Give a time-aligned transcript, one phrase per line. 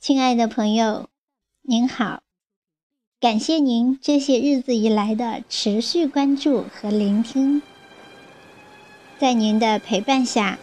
[0.00, 1.10] 亲爱的朋友，
[1.60, 2.22] 您好，
[3.20, 7.60] 感谢您这些日子以来的持续关注和聆听。
[9.18, 10.58] 在您的陪伴下，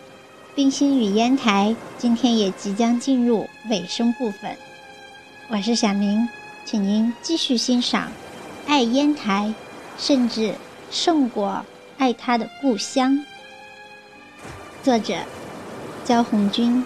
[0.56, 4.58] 冰心与烟台今天也即将进入尾声部分。
[5.50, 6.28] 我是小明，
[6.66, 8.08] 请您继续欣赏
[8.66, 9.54] 《爱烟台》，
[10.04, 10.56] 甚至
[10.90, 11.64] 胜过
[12.00, 13.24] 爱他的故乡。
[14.82, 15.20] 作者：
[16.04, 16.84] 焦红军。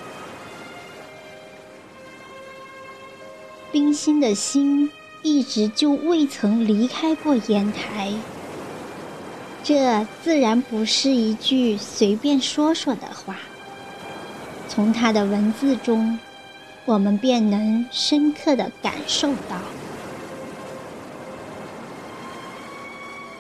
[3.72, 4.90] 冰心的心
[5.22, 8.12] 一直就未曾离开过烟台，
[9.64, 13.38] 这自然不是一句随便说说的话。
[14.68, 16.20] 从他的文字中，
[16.86, 19.58] 我们便能深刻的感受到。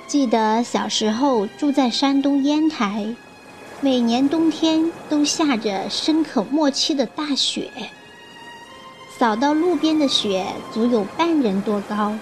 [0.07, 3.15] 记得小时候住在山东烟台，
[3.81, 7.69] 每年冬天都下着深可莫期的大雪。
[9.21, 12.15] 扫到路边的雪足有半人多高，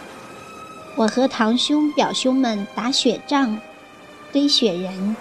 [0.97, 3.58] 我和堂兄表兄们打雪仗，
[4.33, 5.16] 堆雪人。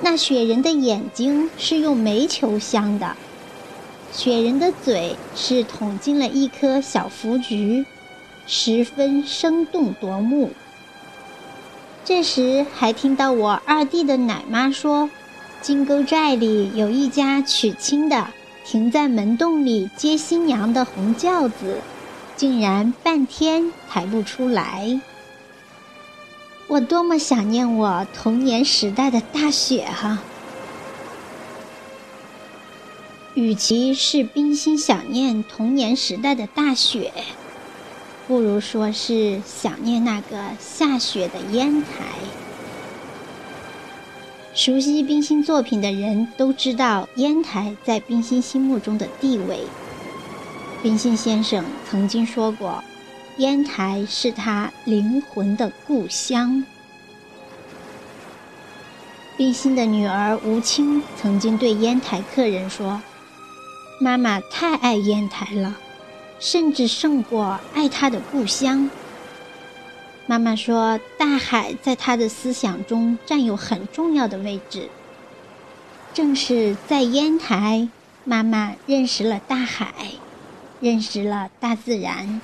[0.00, 3.16] 那雪人的眼睛是用煤球镶的，
[4.12, 7.84] 雪人的嘴是捅进了一颗小福菊，
[8.46, 10.52] 十分生动夺目。
[12.04, 15.10] 这时还听到我二弟的奶妈说，
[15.60, 18.28] 金沟寨里有一家娶亲的。
[18.64, 21.80] 停在门洞里接新娘的红轿子，
[22.36, 25.00] 竟然半天抬不出来。
[26.68, 30.20] 我多么想念我童年时代的大雪哈！
[33.34, 37.12] 与其是冰心想念童年时代的大雪，
[38.28, 41.88] 不如说是想念那个下雪的烟台。
[44.54, 49.60] 熟悉冰心作品的人都知道烟台在冰心心目中的地位。
[50.82, 52.84] 冰心先生曾经说过，
[53.38, 56.64] 烟台是他灵魂的故乡。
[59.38, 63.00] 冰心的女儿吴清曾经对烟台客人说
[63.98, 65.78] ：“妈妈太爱烟台了，
[66.38, 68.90] 甚至胜过爱她的故乡。”
[70.32, 74.88] 妈妈说：“大海在她的思想中占有很重要的位置。
[76.14, 77.86] 正是在烟台，
[78.24, 79.92] 妈妈认识了大海，
[80.80, 82.40] 认识了大自然。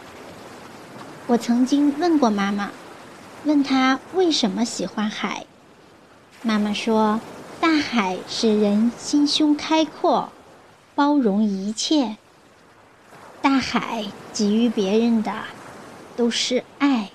[1.28, 2.72] 我曾经问过妈妈，
[3.44, 5.46] 问她为什么喜欢海。
[6.42, 7.18] 妈妈说：
[7.58, 10.30] 大海使人心胸开阔，
[10.94, 12.18] 包容一切。
[13.40, 15.32] 大海给予别人的，
[16.14, 17.07] 都是爱。”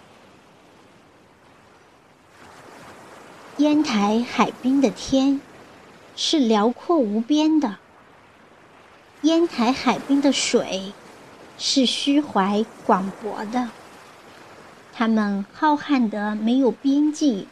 [3.64, 5.40] 烟台海滨的天
[6.18, 7.78] 是辽阔无边的，
[9.22, 10.92] 烟台海滨的水
[11.58, 13.70] 是虚怀广博的，
[14.92, 17.48] 它们浩瀚的没有边际，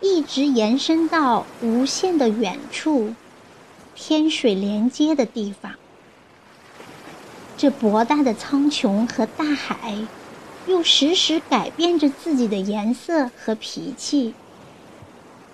[0.00, 3.14] 一直延伸到无限的远处，
[3.94, 5.74] 天水连接的地方。
[7.56, 9.96] 这博大的苍穹和大海，
[10.66, 14.34] 又时时改变着自己的颜色和脾气。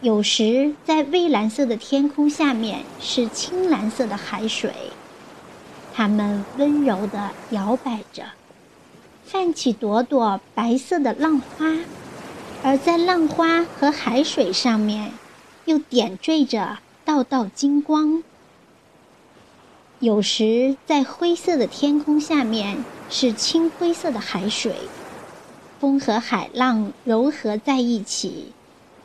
[0.03, 4.75] 有时，在蔚蓝色的天空下面是青蓝色的海水，
[5.95, 8.25] 它们温柔地摇摆着，
[9.25, 11.77] 泛起朵朵白色的浪花，
[12.65, 15.13] 而在浪花和海水上面，
[15.67, 18.25] 又点缀着道道金光。
[20.01, 24.75] 有时，在灰色的天空下面是青灰色的海水，
[25.79, 28.53] 风和海浪柔合在一起。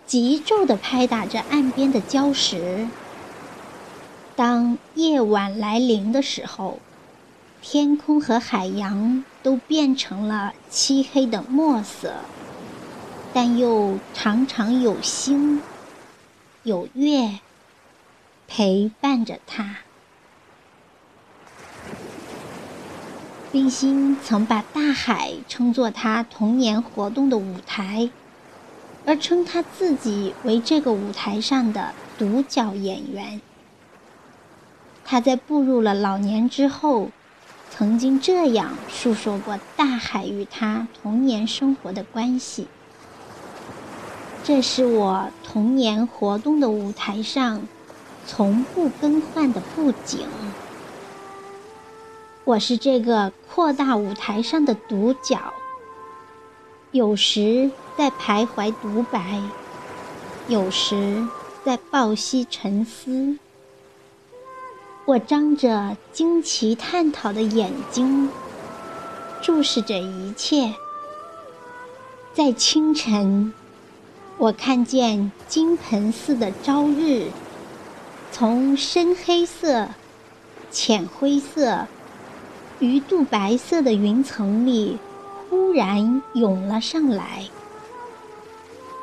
[0.08, 2.88] 急骤地拍打着岸边的礁石。
[4.38, 6.80] 当夜晚来临的时候，
[7.62, 12.14] 天空和海洋都变成了漆黑的墨色，
[13.34, 15.62] 但又常常有星、
[16.64, 17.40] 有月
[18.48, 19.76] 陪伴着他。
[23.52, 28.10] 冰心曾把大海称作他童年活动的舞台。
[29.08, 33.42] 而称他自己为这个舞台上的独角演员。
[35.06, 37.10] 他在步入了老年之后，
[37.72, 42.68] 曾经这样述说过大海与他童年生活的关系
[44.44, 47.62] ：“这是我童年活动的舞台上
[48.26, 50.28] 从不更换的布景。
[52.44, 55.54] 我是这个扩大舞台上的独角。”
[56.92, 59.42] 有时在徘徊独白，
[60.48, 61.28] 有时
[61.66, 63.38] 在抱膝沉思。
[65.06, 68.30] 我张着惊奇探讨的眼睛，
[69.42, 70.74] 注视着一切。
[72.34, 73.54] 在清晨，
[74.38, 77.28] 我看见金盆似的朝日，
[78.32, 79.90] 从深黑色、
[80.72, 81.88] 浅灰色、
[82.80, 84.98] 鱼肚白色的云层里
[85.50, 87.46] 忽然涌了上来。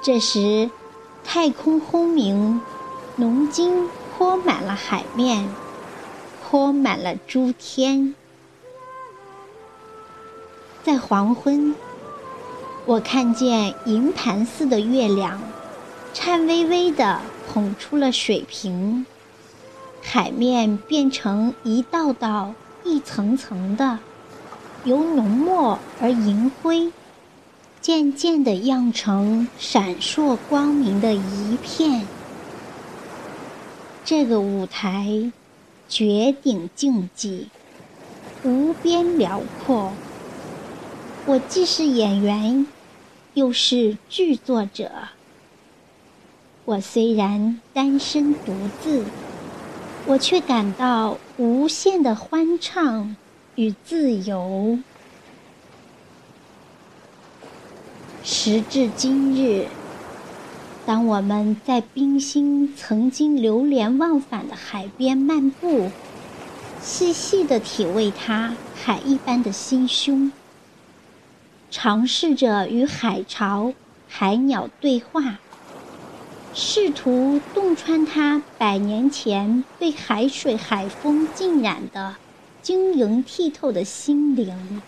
[0.02, 0.70] 这时，
[1.24, 2.60] 太空轰鸣，
[3.16, 5.48] 浓金泼满了海面。
[6.46, 8.14] 泼满了诸天，
[10.84, 11.74] 在黄昏，
[12.86, 15.40] 我看见银盘似的月亮，
[16.12, 19.04] 颤巍巍地捧出了水平，
[20.00, 22.54] 海面变成一道道、
[22.84, 23.98] 一层层的，
[24.84, 26.92] 由浓墨而银灰，
[27.80, 32.06] 渐渐地漾成闪烁光明的一片。
[34.04, 35.32] 这个舞台。
[35.86, 37.50] 绝顶竞技，
[38.42, 39.92] 无边辽阔。
[41.26, 42.66] 我既是演员，
[43.34, 44.90] 又是剧作者。
[46.64, 49.04] 我虽然单身独自，
[50.06, 53.14] 我却感到无限的欢畅
[53.56, 54.78] 与自由。
[58.22, 59.66] 时至今日。
[60.86, 65.90] 当我们在冰心曾经流连忘返的海边漫步，
[66.82, 70.30] 细细地体味它海一般的心胸，
[71.70, 73.72] 尝试着与海潮、
[74.06, 75.38] 海鸟对话，
[76.52, 82.16] 试图洞穿他百年前被海水、海风浸染的
[82.64, 84.80] 晶莹剔透的心灵，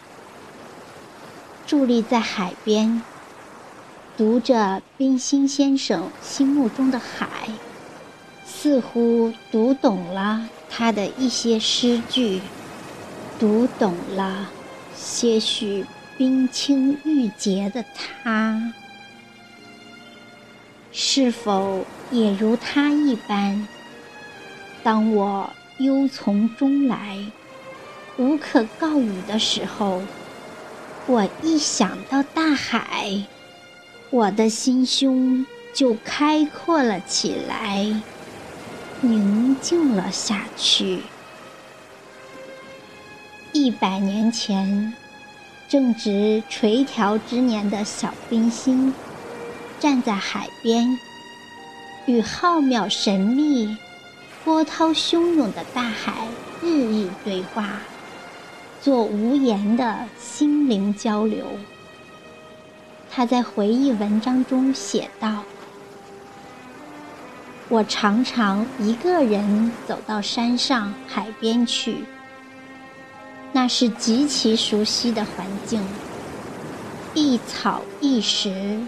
[1.68, 3.02] 伫立在海边。
[4.16, 7.28] 读着冰心先生心目中的海，
[8.46, 12.40] 似乎读懂了他的一些诗句，
[13.38, 14.48] 读懂了
[14.96, 15.84] 些许
[16.16, 18.72] 冰清玉洁的他，
[20.90, 23.68] 是否也如他一般？
[24.82, 27.18] 当我忧从中来，
[28.18, 30.02] 无可告语的时候，
[31.06, 33.24] 我一想到大海。
[34.08, 38.00] 我的心胸就开阔了起来，
[39.02, 41.02] 宁静了下去。
[43.52, 44.94] 一百年前，
[45.68, 48.94] 正值垂髫之年的小冰心，
[49.78, 50.98] 站在海边，
[52.06, 53.76] 与浩渺神秘、
[54.44, 56.28] 波涛汹涌的大海
[56.62, 57.80] 日日对话，
[58.86, 61.44] 做无言的心灵交流。
[63.10, 65.42] 他在回忆文章中写道
[67.68, 72.04] ：“我常常一个人走到山上、海边去，
[73.52, 75.84] 那是极其熟悉的环境，
[77.12, 78.78] 一草一石，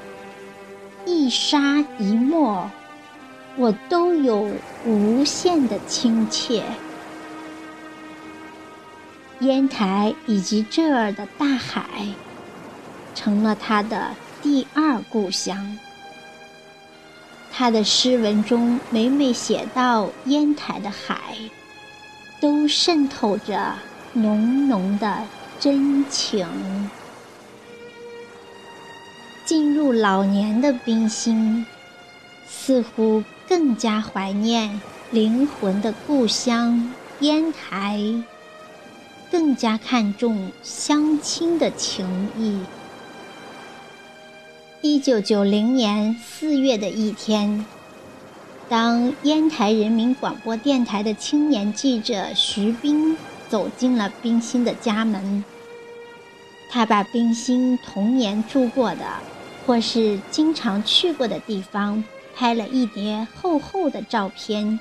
[1.06, 2.71] 一沙一墨，
[3.56, 4.49] 我都有
[4.87, 6.62] 无限的亲切。
[9.40, 11.85] 烟台以及这儿的大海。”
[13.14, 15.79] 成了他的第二故乡。
[17.50, 21.17] 他的诗文中每每写到烟台的海，
[22.40, 23.75] 都渗透着
[24.12, 25.24] 浓浓的
[25.58, 26.46] 真情。
[29.44, 31.67] 进入老年的冰心，
[32.46, 38.01] 似乎更加怀念灵魂的故乡烟台，
[39.31, 42.61] 更加看重乡亲的情谊。
[44.81, 47.65] 一九九零年四月的一天，
[48.69, 53.17] 当烟台人民广播电台的青年记者徐冰
[53.49, 55.44] 走进了冰心的家门，
[56.70, 59.05] 他把冰心童年住过的
[59.67, 62.03] 或是经常去过的地方
[62.35, 64.79] 拍了一叠厚厚的照片，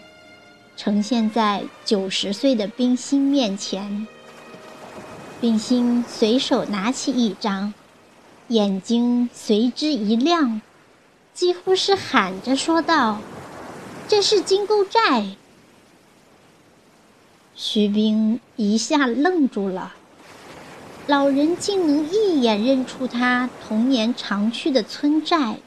[0.76, 4.08] 呈现在九十岁的冰心面前。
[5.40, 7.74] 冰心随手拿起一张。
[8.48, 10.62] 眼睛随之一亮，
[11.34, 13.20] 几乎是喊着说道
[14.08, 15.36] ：“这是金钩寨。”
[17.54, 19.96] 徐冰一下愣住了，
[21.08, 25.58] 老人竟能一眼认出他童年常去的村寨，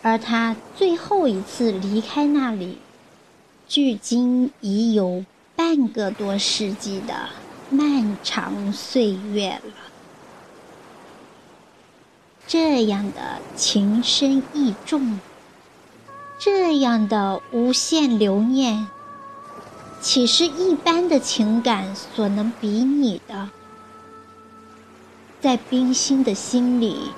[0.00, 2.78] 而他最后一次离开那里，
[3.68, 7.28] 距今已有半个多世纪的
[7.72, 9.72] 漫长岁月了。
[12.46, 15.18] 这样的情深意重，
[16.38, 18.86] 这样的无限留念，
[20.02, 23.48] 岂是一般的情感所能比拟的？
[25.40, 27.10] 在冰心的心里，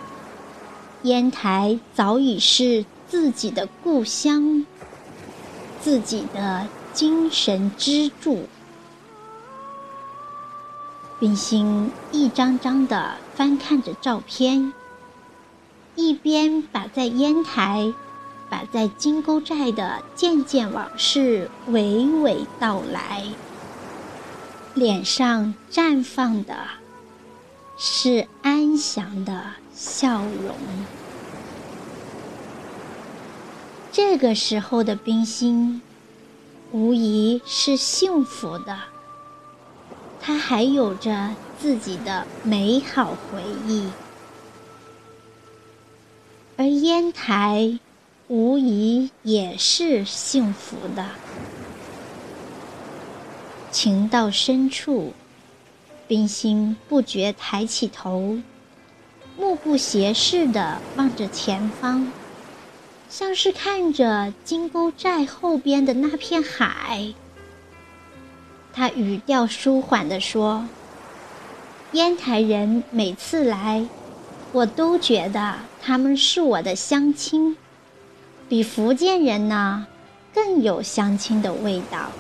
[1.02, 4.64] 烟台早已是自己的故乡，
[5.80, 8.46] 自己的精神支柱。
[11.25, 14.75] 冰心一张张地翻看着照片，
[15.97, 17.95] 一边把在烟台。
[18.50, 23.25] 把在金沟寨的件件往事娓娓道来，
[24.75, 26.54] 脸上绽放的
[27.78, 30.54] 是安详的笑容。
[33.90, 35.81] 这个时候的冰心，
[36.71, 38.78] 无疑是幸福的。
[40.26, 43.90] 他还有着自己的美好回忆，
[46.57, 47.78] 而烟台。
[48.26, 51.11] 无疑也是幸福的。
[53.71, 55.12] 情到深处，
[56.09, 58.38] 冰心不觉抬起头，
[59.37, 62.11] 目不斜视地望着前方，
[63.11, 67.12] 像是看着金沟寨后边的那片海。
[68.75, 70.66] 他语调舒缓地说
[71.93, 73.87] ：“烟台人每次来，
[74.50, 77.57] 我都觉得他们是我的乡亲。”
[78.49, 79.87] 比福建人呢
[80.35, 82.11] 更有乡亲的味道。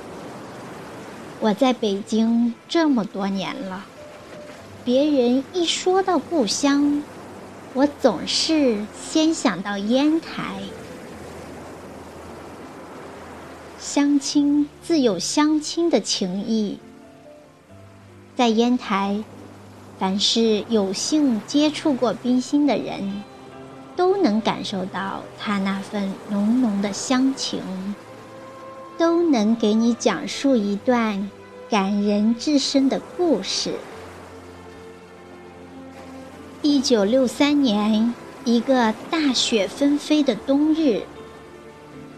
[1.40, 3.84] 我在北京这么多年了，
[4.84, 7.02] 别人一说到故乡，
[7.74, 10.60] 我总是先想到烟台。
[13.84, 16.78] 乡亲自有乡亲的情谊，
[18.34, 19.22] 在烟台，
[19.98, 23.22] 凡是有幸接触过冰心的人。
[23.94, 27.60] 都能感受到他那份浓浓的乡情，
[28.96, 31.30] 都能给你讲述一段
[31.68, 33.74] 感人至深的故事。
[36.62, 38.14] 一九六三年，
[38.46, 41.02] 一个大雪纷飞的冬日，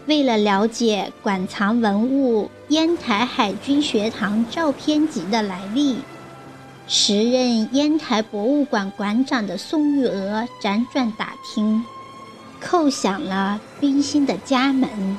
[0.07, 5.97] 为了了解馆藏文物烟台海军学堂照片集的来历。
[6.87, 11.83] 时任烟台博物馆馆长的宋玉娥辗转打听，
[12.63, 15.17] 叩响了冰心的家门。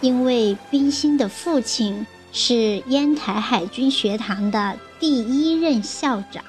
[0.00, 6.42] 因为冰心的父亲是烟台海军学堂的第一任校长。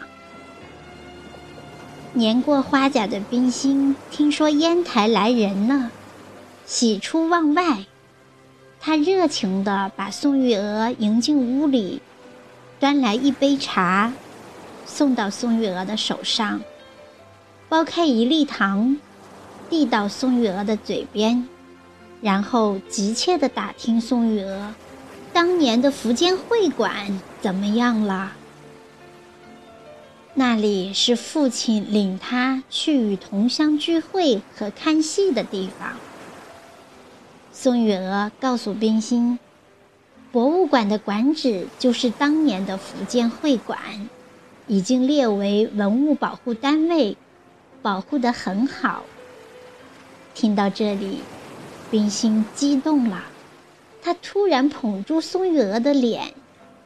[2.14, 5.92] 年过花甲的冰心听说烟台来人了，
[6.70, 7.88] 喜出望外，
[8.80, 12.00] 他热情地把宋玉娥迎进屋里。
[12.80, 14.14] 端来一杯茶，
[14.86, 16.62] 送到宋玉娥的手上，
[17.68, 18.98] 剥开一粒糖，
[19.68, 21.50] 递到宋玉娥的嘴边，
[22.22, 24.72] 然后急切地打听宋玉娥
[25.34, 28.34] 当年的福建会馆怎么样了。
[30.36, 35.98] 那里是父亲领他去与同乡聚会和看戏的地方。
[37.62, 39.38] 宋玉娥告诉冰心。
[40.32, 43.78] 博物馆的馆址就是当年的福建会馆，
[44.66, 47.18] 已经列为文物保护单位，
[47.82, 49.04] 保护得很好。
[50.34, 51.20] 听到这里，
[51.92, 53.24] 冰心激动了，
[54.02, 56.34] 他突然捧住宋玉娥的脸，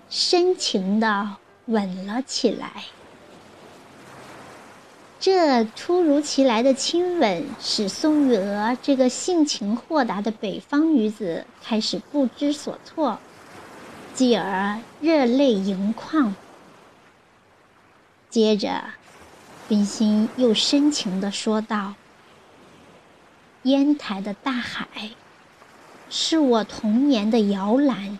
[0.09, 1.35] 深情地
[1.67, 2.85] 吻了起来。
[5.23, 13.17] 这突如其来的亲吻，使宋玉娥这个性情豁达的北方女子开始不知所措。
[14.13, 16.35] 继而热泪盈眶。
[18.29, 18.83] 接着，
[19.69, 21.93] 冰心又深情地说道
[23.63, 25.11] ：“烟台的大海，
[26.09, 28.19] 是我童年的摇篮。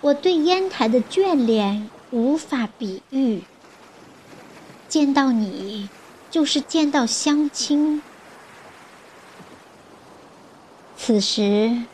[0.00, 3.42] 我对烟台的眷恋无法比喻。
[4.92, 5.88] 见到你，
[6.30, 8.02] 就是见到乡亲。”
[10.98, 11.84] 此时。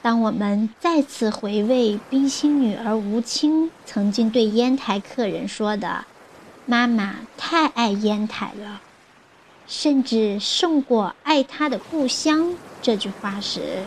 [0.00, 6.04] 当我们再次回味冰心女儿吴青曾经对烟台客人说的
[6.64, 8.80] “妈妈太爱烟台了，
[9.66, 13.82] 甚至胜过爱她的故乡”这句话时，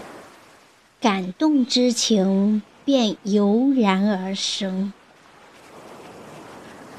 [1.00, 4.91] 感动之情便油然而生。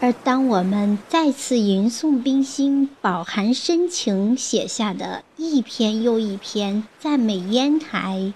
[0.02, 8.32] 而当我们再次吟诵冰心饱含深情写下的一篇又一篇赞美烟台。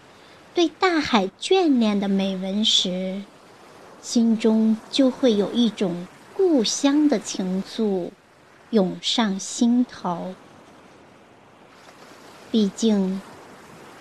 [0.54, 3.20] 对大海眷恋的美文时，
[4.00, 6.06] 心中就会有一种
[6.36, 8.10] 故乡的情愫
[8.70, 10.36] 涌上心头。
[12.52, 13.20] 毕竟，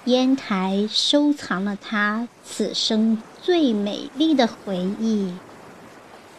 [0.06, 5.34] 烟台收藏了他此生最美丽的回忆，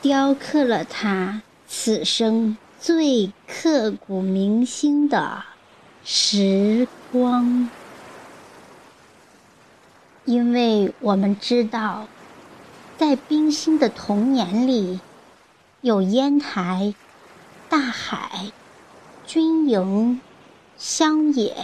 [0.03, 5.43] 雕刻了他此生最刻骨铭心的
[6.05, 7.69] 时光。
[10.25, 12.07] 因为我们知道，
[12.99, 15.01] 在冰心的童年里，
[15.81, 16.95] 有烟台、
[17.69, 18.53] 大海、
[19.27, 20.21] 军营、
[20.77, 21.57] 乡野、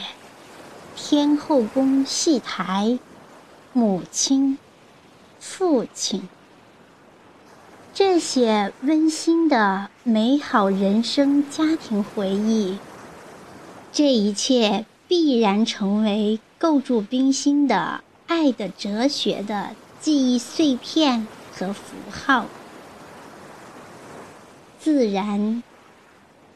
[0.96, 2.98] 天后宫戏台、
[3.72, 4.58] 母亲、
[5.40, 6.28] 父亲
[7.94, 12.78] 这些温馨的美好人生家庭回忆。
[13.92, 18.02] 这一切必然成为构筑冰心的。
[18.28, 22.46] 爱的哲学的记忆碎片和符号，
[24.80, 25.62] 自然、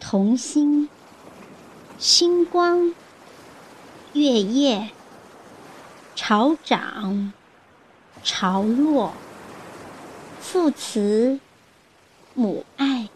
[0.01, 0.89] 童心、
[1.99, 2.95] 星光、
[4.15, 4.89] 月夜、
[6.15, 7.35] 潮涨、
[8.25, 9.13] 潮落、
[10.49, 11.41] 父慈、
[12.35, 13.09] 母爱，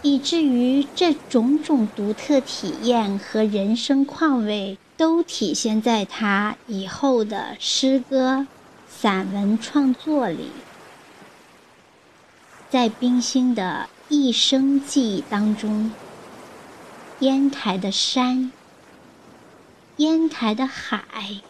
[0.00, 4.78] 以至于这种种独特体验和人生况味。
[4.96, 8.46] 都体现在他以后的诗歌、
[8.88, 10.48] 散文创作里。
[12.70, 15.92] 在冰心的一生记忆当中，
[17.18, 18.50] 烟台的山、
[19.98, 21.42] 烟台的海、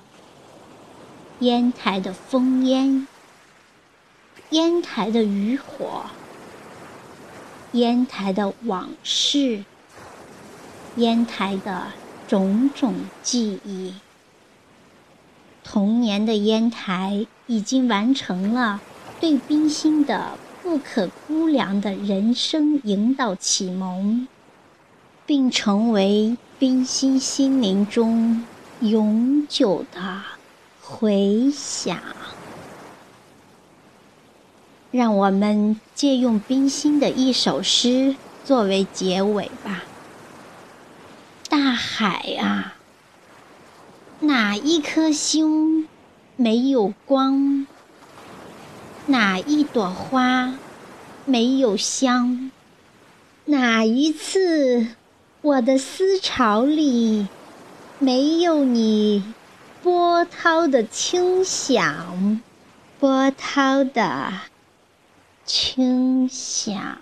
[1.39, 3.07] 烟台的烽烟、
[4.51, 6.07] 烟台的渔火、
[7.73, 9.65] 烟台的往事、
[10.97, 11.93] 烟台的。
[12.29, 13.95] 种种记忆，
[15.63, 18.81] 童年的烟台已经完成了
[19.21, 24.27] 对冰心的不可估量的人生引导启蒙，
[25.25, 28.45] 并成为冰心心灵中
[28.81, 30.23] 永久的
[30.83, 31.97] 回响。
[34.97, 39.85] 让我们借用冰心的一首诗作为结尾吧。
[41.51, 42.77] 大海啊，
[44.21, 45.87] 哪一颗星
[46.37, 47.67] 没有光？
[49.05, 50.55] 哪一朵花
[51.27, 52.51] 没有香？
[53.45, 54.87] 哪一次
[55.43, 57.29] 我的思潮里
[57.99, 59.35] 没有你
[59.83, 62.41] 波涛的清响？
[62.99, 64.33] 波涛的
[65.47, 66.99] 轻响。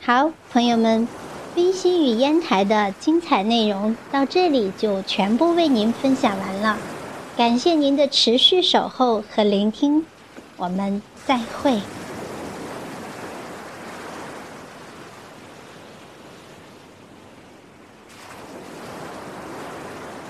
[0.00, 1.08] 好，朋友们，
[1.54, 6.78] 冰心与烟台的精彩内容到这里就全部为您分享完了，
[7.36, 10.06] 感谢您的持续守候和聆听，
[10.56, 11.80] 我们再会。